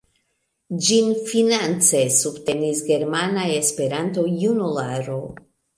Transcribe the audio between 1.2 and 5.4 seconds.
finance subtenis Germana Esperanto-Junularo.